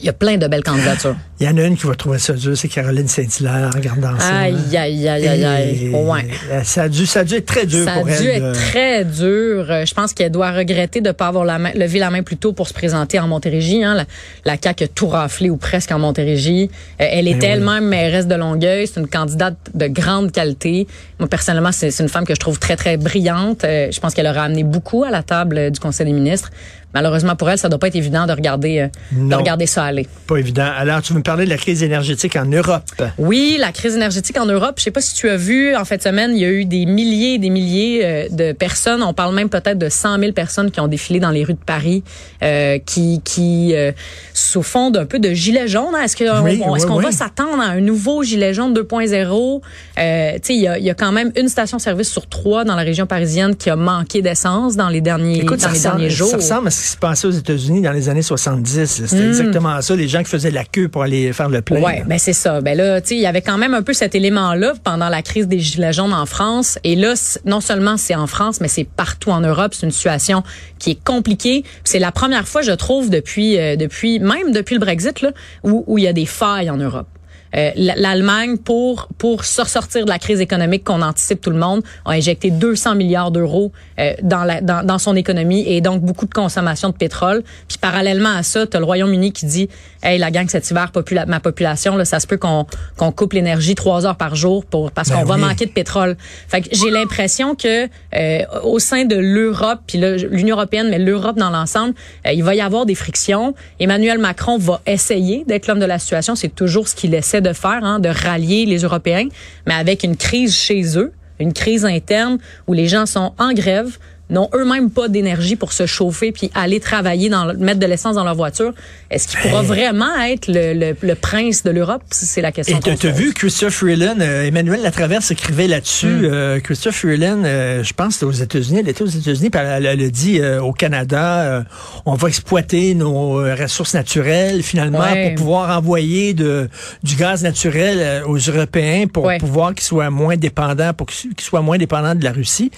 Il 0.00 0.06
y 0.06 0.08
a 0.08 0.12
plein 0.12 0.36
de 0.36 0.46
belles 0.48 0.64
candidatures. 0.64 1.14
Il 1.40 1.46
y 1.46 1.48
en 1.48 1.56
a 1.56 1.62
une 1.64 1.76
qui 1.76 1.86
va 1.88 1.94
trouver 1.96 2.18
ça 2.18 2.34
dur, 2.34 2.56
c'est 2.56 2.68
Caroline 2.68 3.08
Saint-Hilaire 3.08 3.68
en 3.72 3.76
regardant 3.76 4.16
ça. 4.18 4.38
Aïe, 4.42 4.54
aïe, 4.76 5.08
aïe, 5.08 5.26
aïe, 5.28 5.44
aïe. 5.44 5.86
Et, 5.86 5.90
Ouais. 5.94 6.24
euh, 6.52 6.60
Ça 6.64 6.82
a, 6.84 6.88
dû, 6.88 7.04
ça 7.04 7.20
a 7.20 7.24
dû 7.24 7.34
être 7.34 7.46
très 7.46 7.66
dur 7.66 7.84
Ça 7.84 7.94
a 7.94 7.96
pour 7.96 8.06
dû 8.06 8.12
elle. 8.12 8.26
être 8.28 8.48
de- 8.48 8.52
très 8.54 9.04
dur. 9.04 9.66
Euh, 9.70 9.84
Je 9.84 9.92
pense 9.94 10.12
qu'elle 10.12 10.30
doit 10.30 10.52
regretter 10.52 11.00
de 11.00 11.08
ne 11.08 11.12
pas 11.12 11.26
avoir 11.26 11.44
la 11.44 11.58
main, 11.58 11.72
levé 11.74 11.98
la 11.98 12.10
main 12.10 12.22
plus 12.22 12.36
tôt 12.36 12.52
pour 12.52 12.68
se 12.68 12.72
présenter 12.74 13.18
en 13.18 13.26
Montérégie. 13.26 13.82
Hein. 13.82 13.94
La, 13.94 14.04
la 14.44 14.56
CAQ 14.62 14.84
a 14.84 14.88
tout 14.88 15.08
raflé 15.08 15.50
ou 15.50 15.56
presque 15.56 15.90
en 15.90 15.98
Montérégie. 15.98 16.70
Euh, 17.00 17.06
elle 17.10 17.26
était 17.26 17.38
Ben 17.40 17.50
elle-même 17.58 17.86
mairesse 17.88 18.28
de 18.28 18.34
Longueuil. 18.36 18.86
C'est 18.86 19.00
une 19.00 19.08
candidate 19.08 19.56
de 19.74 19.86
grande 19.88 20.30
qualité. 20.30 20.86
Moi, 21.18 21.28
personnellement, 21.28 21.72
c'est 21.72 21.96
une 21.98 22.08
femme 22.08 22.24
que 22.24 22.34
je 22.34 22.40
trouve 22.40 22.58
très, 22.60 22.76
très 22.76 22.96
brillante. 22.96 23.62
Je 23.62 23.98
pense 24.00 24.14
qu'elle 24.14 24.26
aura 24.28 24.42
amené 24.44 24.62
beaucoup 24.62 25.02
à 25.04 25.10
la 25.10 25.22
table 25.24 25.72
du 25.72 25.80
Conseil 25.80 26.06
des 26.06 26.12
ministres. 26.12 26.50
Malheureusement 26.94 27.36
pour 27.36 27.48
elle, 27.50 27.58
ça 27.58 27.68
doit 27.68 27.78
pas 27.78 27.88
être 27.88 27.96
évident 27.96 28.26
de 28.26 28.32
regarder, 28.32 28.78
euh, 28.80 29.28
de 29.28 29.34
regarder 29.34 29.66
ça 29.66 29.84
aller. 29.84 30.06
Pas 30.26 30.36
évident. 30.36 30.66
Alors, 30.76 31.00
tu 31.02 31.12
veux 31.12 31.18
me 31.18 31.24
parler 31.24 31.44
de 31.44 31.50
la 31.50 31.56
crise 31.56 31.82
énergétique 31.82 32.36
en 32.36 32.44
Europe? 32.46 32.82
Oui, 33.18 33.56
la 33.58 33.72
crise 33.72 33.94
énergétique 33.96 34.38
en 34.38 34.46
Europe. 34.46 34.74
Je 34.78 34.82
sais 34.84 34.90
pas 34.90 35.00
si 35.00 35.14
tu 35.14 35.28
as 35.28 35.36
vu, 35.36 35.74
en 35.76 35.84
fin 35.84 35.96
de 35.96 36.02
semaine, 36.02 36.32
il 36.34 36.40
y 36.40 36.44
a 36.44 36.50
eu 36.50 36.64
des 36.64 36.86
milliers 36.86 37.34
et 37.34 37.38
des 37.38 37.50
milliers 37.50 38.00
euh, 38.04 38.28
de 38.30 38.52
personnes. 38.52 39.02
On 39.02 39.14
parle 39.14 39.34
même 39.34 39.48
peut-être 39.48 39.78
de 39.78 39.88
100 39.88 40.18
000 40.18 40.32
personnes 40.32 40.70
qui 40.70 40.80
ont 40.80 40.88
défilé 40.88 41.20
dans 41.20 41.30
les 41.30 41.44
rues 41.44 41.54
de 41.54 41.58
Paris, 41.64 42.02
euh, 42.42 42.78
qui, 42.84 43.20
qui 43.24 43.74
euh, 43.74 43.92
sous 44.34 44.62
fond 44.62 44.90
d'un 44.90 45.06
peu 45.06 45.18
de 45.18 45.32
gilet 45.32 45.68
jaune. 45.68 45.94
hein. 45.94 46.02
Est-ce 46.04 46.16
Oui, 46.42 46.60
oui, 46.66 46.80
qu'on 46.82 46.96
oui. 46.98 47.04
va 47.04 47.12
s'attendre 47.12 47.60
à 47.60 47.66
un 47.66 47.80
nouveau 47.80 48.22
gilet 48.22 48.52
jaune 48.54 48.74
2.0 48.74 49.60
euh, 49.98 50.32
Tu 50.34 50.38
sais, 50.42 50.54
il 50.54 50.60
y 50.62 50.68
a, 50.68 50.78
il 50.78 50.84
y 50.84 50.90
a 50.90 50.94
quand 50.94 51.12
même 51.12 51.32
une 51.36 51.48
station-service 51.48 52.10
sur 52.10 52.26
trois 52.28 52.64
dans 52.64 52.74
la 52.74 52.82
région 52.82 53.06
parisienne 53.06 53.56
qui 53.56 53.70
a 53.70 53.76
manqué 53.76 54.22
d'essence 54.22 54.76
dans 54.76 54.88
les 54.88 55.00
derniers, 55.00 55.38
Écoute, 55.40 55.58
dans 55.60 55.64
ça 55.64 55.68
les 55.70 55.74
ressemble, 55.78 55.96
derniers 55.96 56.10
jours. 56.10 56.28
ça 56.28 56.36
ressemble 56.36 56.68
à 56.68 56.70
ce 56.70 56.81
qui 56.82 56.88
se 56.88 56.96
passait 56.96 57.26
aux 57.26 57.30
États-Unis 57.32 57.80
dans 57.80 57.92
les 57.92 58.08
années 58.08 58.22
70. 58.22 58.84
C'était 59.06 59.22
Mm. 59.22 59.28
exactement 59.28 59.80
ça. 59.80 59.94
Les 59.96 60.08
gens 60.08 60.22
qui 60.22 60.30
faisaient 60.30 60.50
la 60.50 60.64
queue 60.64 60.88
pour 60.88 61.02
aller 61.02 61.32
faire 61.32 61.48
le 61.48 61.62
plein. 61.62 61.80
Ouais, 61.80 62.02
ben 62.06 62.18
c'est 62.18 62.32
ça. 62.32 62.60
Ben 62.60 62.76
là, 62.76 63.00
tu 63.00 63.08
sais, 63.08 63.14
il 63.16 63.20
y 63.20 63.26
avait 63.26 63.40
quand 63.42 63.58
même 63.58 63.74
un 63.74 63.82
peu 63.82 63.92
cet 63.92 64.14
élément-là 64.14 64.74
pendant 64.82 65.08
la 65.08 65.22
crise 65.22 65.46
des 65.48 65.58
gilets 65.60 65.92
jaunes 65.92 66.12
en 66.12 66.26
France. 66.26 66.78
Et 66.84 66.96
là, 66.96 67.14
non 67.44 67.60
seulement 67.60 67.96
c'est 67.96 68.14
en 68.14 68.26
France, 68.26 68.60
mais 68.60 68.68
c'est 68.68 68.84
partout 68.84 69.30
en 69.30 69.40
Europe. 69.40 69.74
C'est 69.74 69.86
une 69.86 69.92
situation 69.92 70.42
qui 70.78 70.90
est 70.90 71.04
compliquée. 71.04 71.64
C'est 71.84 71.98
la 71.98 72.12
première 72.12 72.48
fois, 72.48 72.62
je 72.62 72.72
trouve, 72.72 73.10
depuis, 73.10 73.58
euh, 73.58 73.76
depuis 73.76 74.18
même 74.18 74.52
depuis 74.52 74.74
le 74.74 74.80
Brexit, 74.80 75.20
là, 75.22 75.30
où, 75.62 75.84
où 75.86 75.98
il 75.98 76.04
y 76.04 76.08
a 76.08 76.12
des 76.12 76.26
failles 76.26 76.70
en 76.70 76.76
Europe. 76.76 77.06
Euh, 77.56 77.70
L'Allemagne, 77.76 78.56
pour 78.58 79.08
pour 79.18 79.44
se 79.44 79.64
sortir 79.64 80.04
de 80.04 80.10
la 80.10 80.18
crise 80.18 80.40
économique 80.40 80.84
qu'on 80.84 81.02
anticipe 81.02 81.40
tout 81.40 81.50
le 81.50 81.58
monde, 81.58 81.82
a 82.04 82.12
injecté 82.12 82.50
200 82.50 82.94
milliards 82.94 83.30
d'euros 83.30 83.72
euh, 83.98 84.12
dans, 84.22 84.44
la, 84.44 84.60
dans, 84.60 84.84
dans 84.84 84.98
son 84.98 85.16
économie 85.16 85.64
et 85.66 85.80
donc 85.80 86.02
beaucoup 86.02 86.26
de 86.26 86.34
consommation 86.34 86.88
de 86.88 86.94
pétrole. 86.94 87.42
Puis 87.68 87.78
parallèlement 87.78 88.34
à 88.36 88.42
ça, 88.42 88.66
tu 88.66 88.76
as 88.76 88.80
le 88.80 88.86
Royaume-Uni 88.86 89.32
qui 89.32 89.46
dit 89.46 89.68
Hey, 90.02 90.18
la 90.18 90.30
gang 90.30 90.48
cet 90.48 90.68
hiver, 90.70 90.90
popula 90.90 91.26
ma 91.26 91.40
population, 91.40 91.96
là, 91.96 92.04
ça 92.04 92.20
se 92.20 92.26
peut 92.26 92.38
qu'on 92.38 92.66
qu'on 92.96 93.12
coupe 93.12 93.34
l'énergie 93.34 93.74
trois 93.74 94.06
heures 94.06 94.16
par 94.16 94.34
jour 94.34 94.64
pour 94.64 94.90
parce 94.90 95.10
Ben 95.10 95.18
qu'on 95.18 95.24
va 95.24 95.36
manquer 95.36 95.66
de 95.66 95.70
pétrole. 95.70 96.16
Fait 96.48 96.62
que 96.62 96.68
j'ai 96.72 96.90
l'impression 96.90 97.54
que 97.54 97.86
euh, 98.14 98.40
au 98.64 98.78
sein 98.78 99.04
de 99.04 99.16
l'Europe, 99.16 99.80
puis 99.86 99.98
là, 99.98 100.16
l'Union 100.16 100.56
européenne, 100.56 100.88
mais 100.90 100.98
l'Europe 100.98 101.36
dans 101.36 101.50
l'ensemble, 101.50 101.94
euh, 102.26 102.32
il 102.32 102.42
va 102.42 102.54
y 102.54 102.60
avoir 102.60 102.86
des 102.86 102.94
frictions. 102.94 103.54
Emmanuel 103.78 104.18
Macron 104.18 104.58
va 104.58 104.80
essayer 104.86 105.44
d'être 105.46 105.66
l'homme 105.66 105.80
de 105.80 105.86
la 105.86 105.98
situation. 105.98 106.34
C'est 106.34 106.54
toujours 106.54 106.88
ce 106.88 106.94
qu'il 106.94 107.14
essaie 107.14 107.41
de 107.42 107.52
faire, 107.52 107.84
hein, 107.84 107.98
de 107.98 108.08
rallier 108.08 108.66
les 108.66 108.78
Européens, 108.78 109.28
mais 109.66 109.74
avec 109.74 110.02
une 110.02 110.16
crise 110.16 110.54
chez 110.54 110.98
eux, 110.98 111.12
une 111.38 111.52
crise 111.52 111.84
interne 111.84 112.38
où 112.66 112.72
les 112.72 112.86
gens 112.86 113.06
sont 113.06 113.32
en 113.38 113.52
grève 113.52 113.98
n'ont 114.32 114.48
eux-mêmes 114.54 114.90
pas 114.90 115.06
d'énergie 115.08 115.54
pour 115.56 115.72
se 115.72 115.86
chauffer 115.86 116.32
puis 116.32 116.50
aller 116.54 116.80
travailler 116.80 117.28
dans 117.28 117.54
mettre 117.54 117.78
de 117.78 117.86
l'essence 117.86 118.16
dans 118.16 118.24
leur 118.24 118.34
voiture. 118.34 118.72
Est-ce 119.10 119.28
qu'il 119.28 119.38
pourra 119.40 119.62
vraiment 119.62 120.16
être 120.22 120.48
le, 120.48 120.72
le- 120.74 120.96
le 121.00 121.14
prince 121.14 121.62
de 121.62 121.70
l'Europe? 121.70 122.02
C'est 122.10 122.40
la 122.40 122.50
question. 122.50 122.76
Et 122.78 122.80
t'as 122.80 122.96
pose. 122.96 123.10
vu 123.20 123.32
Christophe 123.34 123.74
Freeland, 123.74 124.16
euh, 124.20 124.46
Emmanuel 124.46 124.82
Latraverse 124.82 125.30
écrivait 125.30 125.68
là-dessus. 125.68 126.06
Hmm. 126.06 126.24
euh, 126.24 126.60
Christophe 126.60 126.96
Freeland, 126.96 127.42
euh, 127.44 127.84
je 127.84 127.92
pense 127.92 128.14
c'était 128.14 128.24
aux 128.26 128.32
États-Unis, 128.32 128.80
elle 128.80 128.88
était 128.88 129.02
aux 129.02 129.06
États-Unis, 129.06 129.50
elle, 129.54 129.86
elle 129.86 130.00
a 130.02 130.08
dit 130.10 130.40
euh, 130.40 130.60
au 130.62 130.72
Canada, 130.72 131.64
on 132.06 132.14
va 132.14 132.28
exploiter 132.28 132.94
nos 132.94 133.34
ressources 133.34 133.94
naturelles 133.94 134.62
finalement 134.62 135.00
Ouais. 135.00 135.28
pour 135.34 135.34
pouvoir 135.44 135.76
envoyer 135.76 136.32
de, 136.34 136.68
du 137.02 137.16
gaz 137.16 137.42
naturel 137.42 138.22
aux 138.26 138.38
Européens 138.38 139.06
pour 139.12 139.24
Ouais. 139.24 139.38
pouvoir 139.38 139.74
qu'ils 139.74 139.84
soient 139.84 140.10
moins 140.10 140.36
dépendants, 140.36 140.92
pour 140.94 141.06
qu'ils 141.06 141.30
soient 141.40 141.60
moins 141.62 141.78
dépendants 141.78 142.14
de 142.14 142.24
la 142.24 142.32
Russie. 142.32 142.70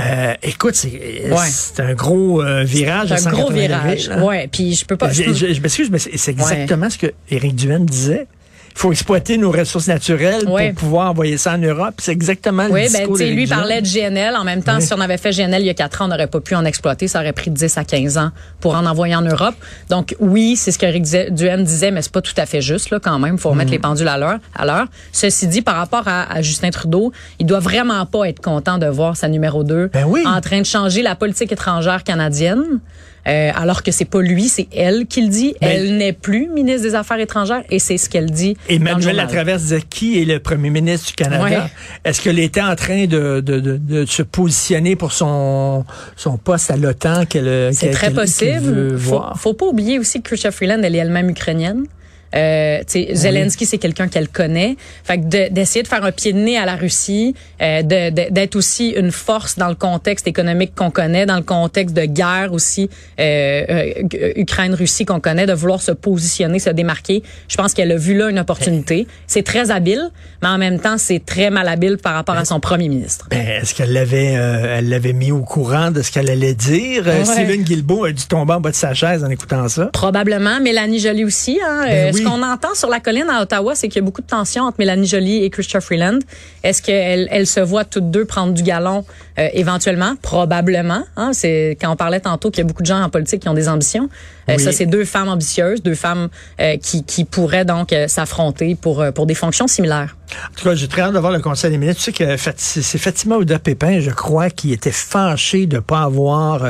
Euh, 0.00 0.34
écoute, 0.42 0.74
c'est 0.74 1.30
c'est 1.46 1.80
un 1.80 1.94
gros 1.94 2.42
euh, 2.42 2.64
virage. 2.64 3.14
C'est 3.16 3.28
un 3.28 3.30
gros 3.30 3.50
virage. 3.50 4.10
Ouais, 4.20 4.48
puis 4.50 4.74
je 4.74 4.84
peux 4.84 4.96
pas. 4.96 5.10
Je, 5.12 5.32
je, 5.32 5.52
je 5.52 5.60
m'excuse, 5.60 5.90
mais 5.90 5.98
c'est 5.98 6.30
exactement 6.30 6.90
ce 6.90 6.98
que 6.98 7.12
Éric 7.30 7.54
Duhaime 7.54 7.86
disait. 7.86 8.26
Il 8.74 8.80
faut 8.80 8.92
exploiter 8.92 9.38
nos 9.38 9.52
ressources 9.52 9.86
naturelles 9.86 10.44
pour 10.44 10.58
pouvoir 10.74 11.10
envoyer 11.10 11.38
ça 11.38 11.54
en 11.54 11.58
Europe. 11.58 11.94
C'est 11.98 12.12
exactement 12.12 12.64
oui, 12.70 12.84
le 12.84 12.92
ben, 12.92 12.98
discours 12.98 13.16
lui 13.18 13.46
parlait 13.46 13.80
de 13.80 13.86
GNL. 13.86 14.36
En 14.36 14.44
même 14.44 14.62
temps, 14.62 14.80
si 14.80 14.92
on 14.92 15.00
avait 15.00 15.16
fait 15.16 15.30
GNL 15.30 15.62
il 15.62 15.66
y 15.66 15.70
a 15.70 15.74
quatre 15.74 16.02
ans, 16.02 16.06
on 16.06 16.08
n'aurait 16.08 16.26
pas 16.26 16.40
pu 16.40 16.54
en 16.54 16.64
exploiter. 16.64 17.06
Ça 17.06 17.20
aurait 17.20 17.32
pris 17.32 17.50
10 17.50 17.78
à 17.78 17.84
15 17.84 18.18
ans 18.18 18.30
pour 18.60 18.74
en 18.74 18.84
envoyer 18.84 19.14
en 19.14 19.22
Europe. 19.22 19.54
Donc 19.90 20.16
oui, 20.18 20.56
c'est 20.56 20.72
ce 20.72 20.78
que 20.78 20.86
Eric 20.86 21.04
Duhem 21.30 21.62
disait, 21.62 21.92
mais 21.92 22.02
c'est 22.02 22.12
pas 22.12 22.20
tout 22.20 22.34
à 22.36 22.46
fait 22.46 22.60
juste 22.60 22.90
là 22.90 22.98
quand 23.00 23.18
même. 23.18 23.34
Il 23.34 23.40
faut 23.40 23.50
remettre 23.50 23.70
mm. 23.70 23.74
les 23.74 23.78
pendules 23.78 24.08
à 24.08 24.18
l'heure. 24.18 24.38
À 24.56 24.66
l'heure. 24.66 24.86
Ceci 25.12 25.46
dit, 25.46 25.62
par 25.62 25.76
rapport 25.76 26.06
à, 26.06 26.42
Justin 26.42 26.70
Trudeau, 26.70 27.12
il 27.38 27.46
doit 27.46 27.60
vraiment 27.60 28.04
pas 28.06 28.24
être 28.28 28.42
content 28.42 28.78
de 28.78 28.86
voir 28.86 29.16
sa 29.16 29.28
numéro 29.28 29.62
2 29.62 29.90
ben 29.92 30.06
en 30.26 30.40
train 30.40 30.60
de 30.60 30.66
changer 30.66 31.02
la 31.02 31.14
politique 31.14 31.52
étrangère 31.52 32.02
canadienne. 32.02 32.80
Euh, 33.26 33.50
alors 33.54 33.82
que 33.82 33.90
c'est 33.90 34.04
pas 34.04 34.20
lui, 34.20 34.48
c'est 34.48 34.68
elle 34.74 35.06
qui 35.06 35.22
le 35.22 35.28
dit. 35.28 35.54
elle 35.60 35.96
n'est 35.96 36.12
plus 36.12 36.48
ministre 36.48 36.82
des 36.82 36.94
Affaires 36.94 37.18
étrangères 37.18 37.62
et 37.70 37.78
c'est 37.78 37.96
ce 37.96 38.08
qu'elle 38.08 38.30
dit. 38.30 38.56
Emmanuel 38.68 39.16
Latraverse 39.16 39.62
disait 39.62 39.82
qui 39.88 40.20
est 40.20 40.24
le 40.24 40.40
premier 40.40 40.70
ministre 40.70 41.08
du 41.08 41.14
Canada? 41.14 41.68
Est-ce 42.04 42.20
qu'elle 42.20 42.38
était 42.38 42.60
en 42.60 42.76
train 42.76 43.06
de, 43.06 43.40
de, 43.40 43.60
de, 43.60 44.04
se 44.04 44.22
positionner 44.22 44.96
pour 44.96 45.12
son, 45.12 45.84
son 46.16 46.36
poste 46.36 46.70
à 46.70 46.76
l'OTAN 46.76 47.24
qu'elle 47.26 47.74
C'est 47.74 47.90
très 47.90 48.10
possible. 48.10 48.98
faut, 48.98 49.22
faut 49.36 49.54
pas 49.54 49.66
oublier 49.66 49.98
aussi 49.98 50.20
que 50.20 50.28
Chrystia 50.28 50.50
Freeland, 50.50 50.80
elle 50.82 50.94
est 50.94 50.98
elle-même 50.98 51.30
ukrainienne. 51.30 51.84
Euh, 52.34 52.82
Zelensky, 52.86 53.66
c'est 53.66 53.78
quelqu'un 53.78 54.08
qu'elle 54.08 54.28
connaît. 54.28 54.76
Fait 55.04 55.18
que 55.18 55.48
d'essayer 55.48 55.82
de, 55.82 55.88
faire 55.88 56.04
un 56.04 56.12
pied 56.12 56.32
de 56.32 56.38
nez 56.38 56.58
à 56.58 56.66
la 56.66 56.76
Russie, 56.76 57.34
euh, 57.62 57.82
d'être 57.82 58.56
aussi 58.56 58.90
une 58.90 59.12
force 59.12 59.56
dans 59.56 59.68
le 59.68 59.74
contexte 59.74 60.26
économique 60.26 60.74
qu'on 60.74 60.90
connaît, 60.90 61.26
dans 61.26 61.36
le 61.36 61.42
contexte 61.42 61.94
de 61.96 62.04
guerre 62.04 62.52
aussi 62.52 62.90
euh, 63.20 63.64
euh 63.68 64.32
Ukraine-Russie 64.36 65.04
qu'on 65.04 65.20
connaît, 65.20 65.46
de 65.46 65.52
vouloir 65.52 65.80
se 65.80 65.92
positionner, 65.92 66.58
se 66.58 66.70
démarquer. 66.70 67.22
Je 67.48 67.56
pense 67.56 67.74
qu'elle 67.74 67.92
a 67.92 67.96
vu 67.96 68.16
là 68.16 68.30
une 68.30 68.38
opportunité. 68.38 69.06
C'est 69.26 69.42
très 69.42 69.70
habile, 69.70 70.10
mais 70.42 70.48
en 70.48 70.58
même 70.58 70.80
temps, 70.80 70.98
c'est 70.98 71.24
très 71.24 71.50
malhabile 71.50 71.98
par 71.98 72.14
rapport 72.14 72.36
à 72.36 72.44
son 72.44 72.60
premier 72.60 72.88
ministre. 72.88 73.28
Ben, 73.30 73.46
Est-ce 73.46 73.74
qu'elle 73.74 73.92
l'avait 73.92 74.36
euh, 74.36 74.78
elle 74.78 74.88
l'avait 74.88 75.12
mis 75.12 75.30
au 75.30 75.42
courant 75.42 75.90
de 75.90 76.02
ce 76.02 76.10
qu'elle 76.10 76.30
allait 76.30 76.54
dire? 76.54 77.06
Ouais. 77.06 77.24
Stephen 77.24 77.62
Guilbeault 77.62 78.04
a 78.04 78.12
dû 78.12 78.24
tomber 78.26 78.54
en 78.54 78.60
bas 78.60 78.70
de 78.70 78.76
sa 78.76 78.94
chaise 78.94 79.24
en 79.24 79.30
écoutant 79.30 79.68
ça. 79.68 79.86
Probablement. 79.86 80.60
Mélanie 80.60 80.98
Joly 80.98 81.24
aussi. 81.24 81.58
Hein? 81.64 81.84
Ben 81.84 82.14
oui. 82.14 82.23
Ce 82.24 82.28
qu'on 82.28 82.42
entend 82.42 82.74
sur 82.74 82.88
la 82.88 83.00
colline 83.00 83.28
à 83.28 83.42
Ottawa, 83.42 83.74
c'est 83.74 83.88
qu'il 83.88 84.00
y 84.00 84.02
a 84.02 84.04
beaucoup 84.04 84.22
de 84.22 84.26
tensions 84.26 84.64
entre 84.64 84.78
Mélanie 84.78 85.06
Joly 85.06 85.44
et 85.44 85.50
Christopher 85.50 85.82
Freeland. 85.82 86.18
Est-ce 86.62 86.80
qu'elles 86.80 87.28
elles 87.30 87.46
se 87.46 87.60
voient 87.60 87.84
toutes 87.84 88.10
deux 88.10 88.24
prendre 88.24 88.54
du 88.54 88.62
galon 88.62 89.04
euh, 89.38 89.48
éventuellement? 89.52 90.14
Probablement. 90.22 91.04
Hein? 91.16 91.32
C'est 91.32 91.76
quand 91.80 91.90
on 91.90 91.96
parlait 91.96 92.20
tantôt 92.20 92.50
qu'il 92.50 92.58
y 92.58 92.64
a 92.64 92.66
beaucoup 92.66 92.82
de 92.82 92.86
gens 92.86 93.02
en 93.02 93.10
politique 93.10 93.42
qui 93.42 93.48
ont 93.48 93.54
des 93.54 93.68
ambitions. 93.68 94.08
Euh, 94.48 94.58
ça, 94.58 94.72
c'est 94.72 94.86
deux 94.86 95.04
femmes 95.04 95.28
ambitieuses, 95.28 95.82
deux 95.82 95.94
femmes 95.94 96.28
euh, 96.60 96.76
qui, 96.78 97.04
qui 97.04 97.24
pourraient 97.24 97.64
donc 97.64 97.94
s'affronter 98.08 98.74
pour, 98.74 99.04
pour 99.14 99.26
des 99.26 99.34
fonctions 99.34 99.66
similaires. 99.66 100.16
En 100.30 100.54
tout 100.56 100.64
cas, 100.64 100.74
j'ai 100.74 100.88
très 100.88 101.02
hâte 101.02 101.14
de 101.14 101.18
voir 101.18 101.32
le 101.32 101.40
Conseil 101.40 101.70
des 101.70 101.78
ministres. 101.78 102.02
Tu 102.04 102.12
sais 102.12 102.36
que 102.36 102.52
c'est 102.56 102.98
Fatima 102.98 103.36
Ouda 103.36 103.58
Pépin, 103.58 104.00
je 104.00 104.10
crois, 104.10 104.50
qui 104.50 104.72
était 104.72 104.90
fâchée 104.92 105.66
de 105.66 105.76
ne 105.76 105.80
pas 105.80 106.02
avoir 106.02 106.62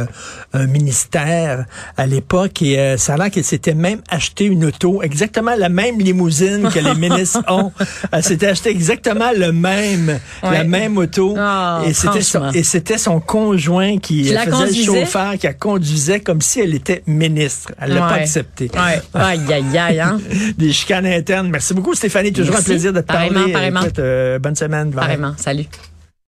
un 0.53 0.67
ministère 0.67 1.67
à 1.97 2.07
l'époque. 2.07 2.63
Et 2.63 2.97
ça 2.99 3.15
a 3.15 3.17
l'air 3.17 3.31
qu'elle 3.31 3.45
s'était 3.45 3.75
même 3.75 4.01
acheté 4.09 4.45
une 4.45 4.65
auto, 4.65 5.03
exactement 5.03 5.55
la 5.57 5.69
même 5.69 5.99
limousine 5.99 6.69
que 6.73 6.79
les 6.79 6.95
ministres 6.99 7.43
ont. 7.49 7.73
Elle 8.13 8.23
s'était 8.23 8.49
acheté 8.49 8.71
exactement 8.71 9.31
le 9.37 9.53
même, 9.53 10.19
la 10.43 10.65
même 10.65 10.97
auto. 10.99 11.37
Oh, 11.39 11.85
et 11.87 11.93
c'était 11.93 12.23
son, 12.23 12.51
et 12.51 12.63
c'était 12.63 12.99
son 12.99 13.21
conjoint 13.21 13.99
qui 13.99 14.25
faisait 14.25 14.67
le 14.67 14.85
chauffeur, 14.85 15.35
qui 15.39 15.47
la 15.47 15.55
conduisait 15.55 16.21
comme 16.21 16.41
si 16.41 16.61
elle 16.61 16.75
était 16.75 17.03
ministre. 17.07 17.73
Elle 17.81 17.95
l'a 17.95 18.01
pas 18.01 18.15
accepté. 18.15 18.71
Ouais. 18.75 19.01
Aïe, 19.15 19.41
aïe, 19.53 19.79
aïe, 19.79 20.01
hein? 20.01 20.19
Des 20.59 20.73
chicanes 20.73 21.07
internes. 21.07 21.49
Merci 21.51 21.75
beaucoup, 21.75 21.95
Stéphanie. 21.95 22.33
Toujours 22.33 22.57
un 22.57 22.63
plaisir 22.63 22.93
de 22.93 23.01
te 23.01 23.07
parler. 23.07 23.44
Pareillement. 23.53 23.83
Écoute, 23.83 23.99
euh, 23.99 24.39
bonne 24.39 24.57
semaine. 24.57 24.93
Pareillement. 24.93 25.35
Salut. 25.37 25.67